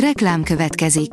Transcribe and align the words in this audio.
Reklám 0.00 0.42
következik. 0.42 1.10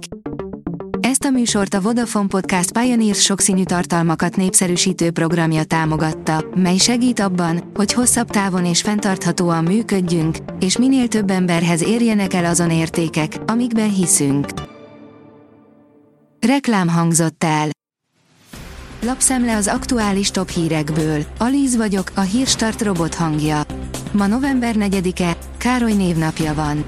Ezt 1.00 1.24
a 1.24 1.30
műsort 1.30 1.74
a 1.74 1.82
Vodafone 1.82 2.28
Podcast 2.28 2.72
Pioneers 2.72 3.22
sokszínű 3.22 3.64
tartalmakat 3.64 4.36
népszerűsítő 4.36 5.12
programja 5.12 5.64
támogatta, 5.64 6.46
mely 6.56 6.78
segít 6.78 7.20
abban, 7.20 7.72
hogy 7.74 7.94
hosszabb 7.94 8.30
távon 8.30 8.66
és 8.66 8.82
fenntarthatóan 8.82 9.64
működjünk, 9.64 10.38
és 10.60 10.78
minél 10.78 11.08
több 11.08 11.30
emberhez 11.30 11.84
érjenek 11.84 12.34
el 12.34 12.46
azon 12.46 12.72
értékek, 12.72 13.38
amikben 13.46 13.94
hiszünk. 13.94 14.48
Reklám 16.40 16.90
hangzott 16.90 17.44
el. 17.44 17.68
Lapszemle 19.02 19.56
az 19.56 19.68
aktuális 19.68 20.32
top 20.32 20.50
hírekből. 20.50 21.26
Alíz 21.38 21.76
vagyok, 21.76 22.12
a 22.16 22.22
hírstart 22.22 22.82
robot 22.82 23.16
hangja. 23.16 23.62
Ma 24.12 24.28
november 24.28 24.76
4-e, 24.78 25.38
Károly 25.58 25.94
névnapja 25.94 26.54
van. 26.54 26.86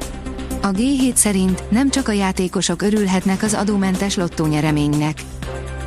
A 0.66 0.72
G7 0.72 1.16
szerint 1.16 1.72
nem 1.72 1.90
csak 1.90 2.08
a 2.08 2.12
játékosok 2.12 2.82
örülhetnek 2.82 3.44
az 3.44 3.54
adómentes 3.54 4.16
lottónyereménynek. 4.16 5.22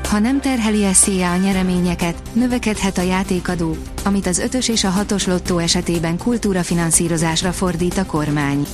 Ha 0.08 0.18
nem 0.18 0.40
terheli 0.40 0.92
SZIA 0.92 1.30
a 1.30 1.36
nyereményeket, 1.36 2.22
növekedhet 2.32 2.98
a 2.98 3.02
játékadó, 3.02 3.76
amit 4.04 4.26
az 4.26 4.42
5-ös 4.46 4.68
és 4.68 4.84
a 4.84 4.92
6-os 4.92 5.26
lottó 5.26 5.58
esetében 5.58 6.18
kultúrafinanszírozásra 6.18 7.52
fordít 7.52 7.98
a 7.98 8.06
kormány. 8.06 8.66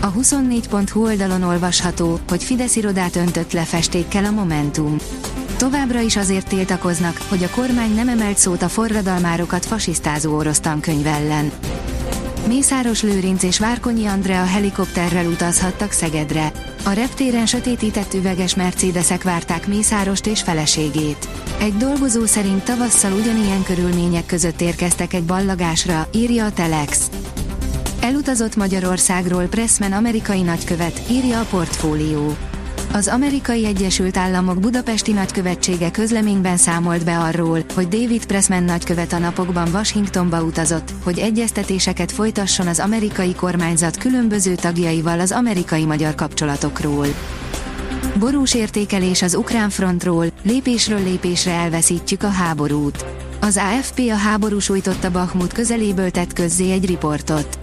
A 0.00 0.12
24.hu 0.12 1.04
oldalon 1.04 1.42
olvasható, 1.42 2.18
hogy 2.28 2.44
Fidesz 2.44 2.76
irodát 2.76 3.16
öntött 3.16 3.52
le 3.52 3.62
festékkel 3.62 4.24
a 4.24 4.30
Momentum. 4.30 4.96
Továbbra 5.56 6.00
is 6.00 6.16
azért 6.16 6.48
tiltakoznak, 6.48 7.20
hogy 7.28 7.42
a 7.42 7.50
kormány 7.50 7.94
nem 7.94 8.08
emelt 8.08 8.38
szót 8.38 8.62
a 8.62 8.68
forradalmárokat 8.68 9.66
fasisztázó 9.66 10.36
orosz 10.36 10.60
tankönyv 10.60 11.06
ellen. 11.06 11.52
Mészáros 12.46 13.02
Lőrinc 13.02 13.42
és 13.42 13.58
Várkonyi 13.58 14.06
Andrea 14.06 14.44
helikopterrel 14.44 15.26
utazhattak 15.26 15.92
Szegedre. 15.92 16.52
A 16.84 16.90
reptéren 16.90 17.46
sötétített 17.46 18.14
üveges 18.14 18.54
Mercedesek 18.54 19.22
várták 19.22 19.66
Mészárost 19.66 20.26
és 20.26 20.42
feleségét. 20.42 21.28
Egy 21.60 21.76
dolgozó 21.76 22.26
szerint 22.26 22.64
tavasszal 22.64 23.12
ugyanilyen 23.12 23.62
körülmények 23.62 24.26
között 24.26 24.60
érkeztek 24.60 25.12
egy 25.12 25.24
ballagásra, 25.24 26.08
írja 26.14 26.44
a 26.44 26.52
Telex. 26.52 27.10
Elutazott 28.00 28.56
Magyarországról 28.56 29.44
Pressman 29.44 29.92
amerikai 29.92 30.42
nagykövet, 30.42 31.00
írja 31.10 31.40
a 31.40 31.46
portfólió. 31.50 32.36
Az 32.94 33.08
amerikai 33.08 33.66
Egyesült 33.66 34.16
Államok 34.16 34.60
budapesti 34.60 35.12
nagykövetsége 35.12 35.90
közleményben 35.90 36.56
számolt 36.56 37.04
be 37.04 37.18
arról, 37.18 37.58
hogy 37.74 37.88
David 37.88 38.26
Pressman 38.26 38.62
nagykövet 38.62 39.12
a 39.12 39.18
napokban 39.18 39.68
Washingtonba 39.72 40.42
utazott, 40.42 40.92
hogy 41.02 41.18
egyeztetéseket 41.18 42.12
folytasson 42.12 42.66
az 42.66 42.78
amerikai 42.78 43.34
kormányzat 43.34 43.96
különböző 43.96 44.54
tagjaival 44.54 45.20
az 45.20 45.32
amerikai-magyar 45.32 46.14
kapcsolatokról. 46.14 47.06
Borús 48.18 48.54
értékelés 48.54 49.22
az 49.22 49.34
ukrán 49.34 49.70
frontról, 49.70 50.26
lépésről 50.42 51.02
lépésre 51.02 51.52
elveszítjük 51.52 52.22
a 52.22 52.30
háborút. 52.30 53.04
Az 53.40 53.56
AFP 53.56 53.98
a 53.98 54.16
háború 54.16 54.58
sújtotta 54.58 55.10
Bakhmut 55.10 55.52
közeléből 55.52 56.10
tett 56.10 56.32
közzé 56.32 56.72
egy 56.72 56.86
riportot. 56.86 57.61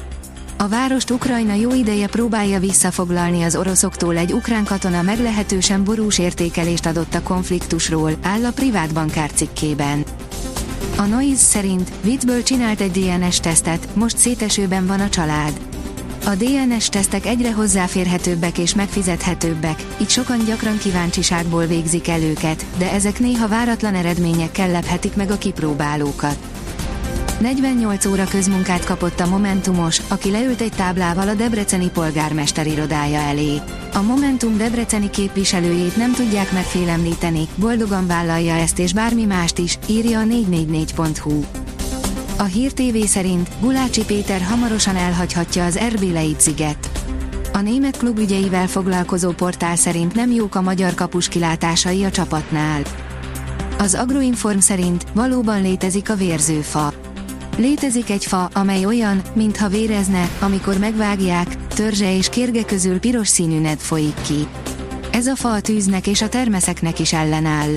A 0.61 0.67
várost 0.67 1.11
Ukrajna 1.11 1.53
jó 1.53 1.73
ideje 1.73 2.07
próbálja 2.07 2.59
visszafoglalni 2.59 3.43
az 3.43 3.55
oroszoktól 3.55 4.17
egy 4.17 4.33
ukrán 4.33 4.63
katona 4.63 5.01
meglehetősen 5.01 5.83
borús 5.83 6.19
értékelést 6.19 6.85
adott 6.85 7.13
a 7.13 7.21
konfliktusról, 7.21 8.11
áll 8.21 8.45
a 8.45 8.51
privát 8.51 8.93
bankár 8.93 9.31
cikkében. 9.31 10.03
A 10.97 11.01
Noise 11.01 11.43
szerint 11.43 11.91
viccből 12.01 12.43
csinált 12.43 12.81
egy 12.81 12.91
DNS-tesztet, 12.91 13.87
most 13.93 14.17
szétesőben 14.17 14.85
van 14.85 14.99
a 14.99 15.09
család. 15.09 15.59
A 16.25 16.35
DNS-tesztek 16.35 17.25
egyre 17.25 17.53
hozzáférhetőbbek 17.53 18.57
és 18.57 18.75
megfizethetőbbek, 18.75 19.85
így 20.01 20.09
sokan 20.09 20.45
gyakran 20.45 20.77
kíváncsiságból 20.77 21.65
végzik 21.65 22.07
el 22.07 22.21
őket, 22.21 22.65
de 22.77 22.91
ezek 22.91 23.19
néha 23.19 23.47
váratlan 23.47 23.95
eredményekkel 23.95 24.71
lephetik 24.71 25.15
meg 25.15 25.31
a 25.31 25.37
kipróbálókat. 25.37 26.37
48 27.39 28.05
óra 28.05 28.23
közmunkát 28.23 28.85
kapott 28.85 29.19
a 29.19 29.27
Momentumos, 29.27 30.01
aki 30.07 30.31
leült 30.31 30.61
egy 30.61 30.71
táblával 30.75 31.27
a 31.27 31.33
Debreceni 31.33 31.89
polgármester 31.89 32.67
irodája 32.67 33.19
elé. 33.19 33.61
A 33.93 34.01
Momentum 34.01 34.57
Debreceni 34.57 35.09
képviselőjét 35.09 35.97
nem 35.97 36.13
tudják 36.13 36.51
megfélemlíteni, 36.51 37.47
boldogan 37.55 38.07
vállalja 38.07 38.53
ezt 38.53 38.79
és 38.79 38.93
bármi 38.93 39.25
mást 39.25 39.57
is, 39.57 39.77
írja 39.87 40.19
a 40.19 40.23
444.hu. 40.23 41.43
A 42.37 42.43
Hír 42.43 42.73
TV 42.73 42.97
szerint 43.05 43.49
Gulácsi 43.59 44.05
Péter 44.05 44.41
hamarosan 44.41 44.95
elhagyhatja 44.95 45.65
az 45.65 45.79
RB 45.95 46.13
Leipziget. 46.13 46.89
A 47.53 47.59
német 47.59 47.97
klub 47.97 48.17
ügyeivel 48.17 48.67
foglalkozó 48.67 49.31
portál 49.31 49.75
szerint 49.75 50.15
nem 50.15 50.31
jók 50.31 50.55
a 50.55 50.61
magyar 50.61 50.93
kapus 50.93 51.27
kilátásai 51.27 52.03
a 52.03 52.11
csapatnál. 52.11 52.81
Az 53.77 53.93
Agroinform 53.95 54.59
szerint 54.59 55.05
valóban 55.13 55.61
létezik 55.61 56.09
a 56.09 56.15
vérzőfa. 56.15 56.98
Létezik 57.59 58.09
egy 58.09 58.25
fa, 58.25 58.49
amely 58.53 58.85
olyan, 58.85 59.21
mintha 59.33 59.67
vérezne, 59.67 60.29
amikor 60.39 60.77
megvágják, 60.77 61.67
törzse 61.67 62.15
és 62.15 62.29
kérge 62.29 62.65
közül 62.65 62.99
piros 62.99 63.27
színű 63.27 63.59
ned 63.59 63.79
folyik 63.79 64.21
ki. 64.21 64.47
Ez 65.11 65.27
a 65.27 65.35
fa 65.35 65.51
a 65.51 65.61
tűznek 65.61 66.07
és 66.07 66.21
a 66.21 66.29
termeszeknek 66.29 66.99
is 66.99 67.13
ellenáll. 67.13 67.69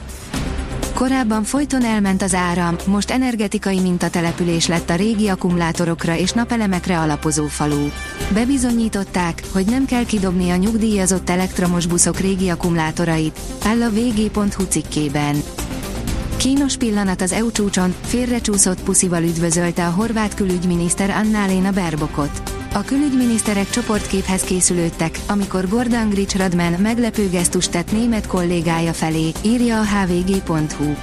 Korábban 0.95 1.45
folyton 1.45 1.85
elment 1.85 2.23
az 2.23 2.35
áram, 2.35 2.77
most 2.87 3.11
energetikai 3.11 3.81
mintatelepülés 3.81 4.67
lett 4.67 4.91
a 4.91 4.95
régi 4.95 5.29
akkumulátorokra 5.29 6.17
és 6.17 6.33
napelemekre 6.33 6.99
alapozó 6.99 7.47
falu. 7.47 7.89
Bebizonyították, 8.33 9.43
hogy 9.53 9.67
nem 9.67 9.85
kell 9.85 10.05
kidobni 10.05 10.51
a 10.51 10.57
nyugdíjazott 10.57 11.31
elektromos 11.31 11.87
buszok 11.87 12.19
régi 12.19 12.49
akkumulátorait, 12.49 13.39
áll 13.65 13.83
a 13.83 13.91
vg.hu 13.91 14.65
cikkében. 14.69 15.37
Kínos 16.43 16.77
pillanat 16.77 17.21
az 17.21 17.33
EU 17.33 17.51
csúcson, 17.51 17.95
félrecsúszott 18.03 18.83
puszival 18.83 19.23
üdvözölte 19.23 19.87
a 19.87 19.91
horvát 19.91 20.35
külügyminiszter 20.35 21.11
Anna-Léna 21.11 21.71
Berbokot. 21.71 22.43
A 22.75 22.83
külügyminiszterek 22.83 23.71
csoportképhez 23.71 24.43
készülődtek, 24.43 25.19
amikor 25.29 25.69
Gordon 25.69 26.09
Grich 26.09 26.37
Radman 26.37 26.73
meglepő 26.73 27.29
gesztust 27.29 27.71
tett 27.71 27.93
német 27.93 28.27
kollégája 28.27 28.93
felé, 28.93 29.33
írja 29.43 29.81
a 29.81 29.85
hvg.hu. 29.85 30.95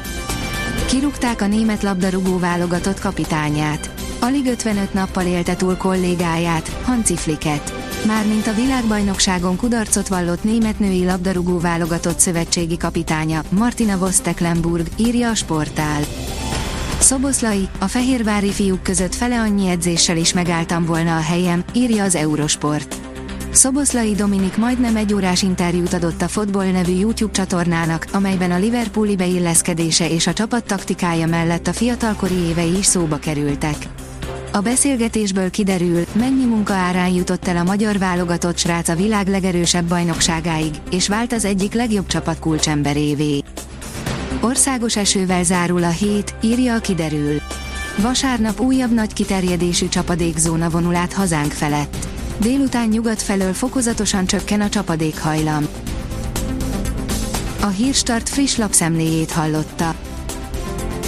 Kirúgták 0.87 1.41
a 1.41 1.47
német 1.47 1.83
labdarúgó 1.83 2.37
válogatott 2.37 2.99
kapitányát. 2.99 3.89
Alig 4.19 4.45
55 4.45 4.93
nappal 4.93 5.25
élte 5.25 5.55
túl 5.55 5.77
kollégáját, 5.77 6.67
Hanci 6.83 7.15
Flicket. 7.15 7.78
Mármint 8.05 8.47
a 8.47 8.53
világbajnokságon 8.53 9.55
kudarcot 9.55 10.07
vallott 10.07 10.43
német 10.43 10.79
női 10.79 11.05
labdarúgó 11.05 11.59
válogatott 11.59 12.19
szövetségi 12.19 12.77
kapitánya, 12.77 13.41
Martina 13.49 13.97
Voss-Tecklenburg, 13.97 14.87
írja 14.97 15.29
a 15.29 15.35
sportál. 15.35 16.01
Szoboszlai, 16.99 17.69
a 17.79 17.87
fehérvári 17.87 18.51
fiúk 18.51 18.83
között 18.83 19.15
fele 19.15 19.39
annyi 19.39 19.67
edzéssel 19.67 20.17
is 20.17 20.33
megálltam 20.33 20.85
volna 20.85 21.15
a 21.15 21.21
helyem, 21.21 21.63
írja 21.73 22.03
az 22.03 22.15
Eurosport. 22.15 22.95
Szoboszlai 23.51 24.13
Dominik 24.13 24.57
majdnem 24.57 24.95
egy 24.95 25.13
órás 25.13 25.41
interjút 25.41 25.93
adott 25.93 26.21
a 26.21 26.27
Fotball 26.27 26.71
nevű 26.71 26.91
YouTube 26.91 27.33
csatornának, 27.33 28.05
amelyben 28.11 28.51
a 28.51 28.57
Liverpooli 28.57 29.15
beilleszkedése 29.15 30.09
és 30.09 30.27
a 30.27 30.33
csapat 30.33 30.63
taktikája 30.63 31.27
mellett 31.27 31.67
a 31.67 31.73
fiatalkori 31.73 32.35
évei 32.35 32.77
is 32.77 32.85
szóba 32.85 33.17
kerültek. 33.17 33.75
A 34.51 34.59
beszélgetésből 34.59 35.49
kiderül, 35.49 36.05
mennyi 36.13 36.45
munka 36.45 36.73
árán 36.73 37.09
jutott 37.09 37.47
el 37.47 37.57
a 37.57 37.63
magyar 37.63 37.97
válogatott 37.97 38.57
srác 38.57 38.87
a 38.89 38.95
világ 38.95 39.27
legerősebb 39.27 39.85
bajnokságáig, 39.85 40.73
és 40.91 41.07
vált 41.07 41.33
az 41.33 41.45
egyik 41.45 41.73
legjobb 41.73 42.07
csapat 42.07 42.39
kulcsemberévé. 42.39 43.43
Országos 44.41 44.95
esővel 44.95 45.43
zárul 45.43 45.83
a 45.83 45.89
hét, 45.89 46.35
írja 46.41 46.73
a 46.75 46.79
kiderül. 46.79 47.41
Vasárnap 47.97 48.59
újabb 48.59 48.93
nagy 48.93 49.13
kiterjedésű 49.13 49.87
csapadékzóna 49.87 50.69
vonul 50.69 50.95
át 50.95 51.13
hazánk 51.13 51.51
felett. 51.51 52.07
Délután 52.39 52.87
nyugat 52.87 53.21
felől 53.21 53.53
fokozatosan 53.53 54.25
csökken 54.25 54.61
a 54.61 54.69
csapadékhajlam. 54.69 55.67
A 57.61 57.67
Hírstart 57.67 58.29
friss 58.29 58.55
lapszemléjét 58.55 59.31
hallotta. 59.31 59.95